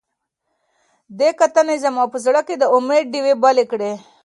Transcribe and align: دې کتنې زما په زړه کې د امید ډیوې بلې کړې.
دې 1.19 1.29
کتنې 1.39 1.75
زما 1.83 2.03
په 2.13 2.17
زړه 2.25 2.41
کې 2.47 2.55
د 2.57 2.63
امید 2.75 3.05
ډیوې 3.13 3.33
بلې 3.43 3.65
کړې. 3.71 3.91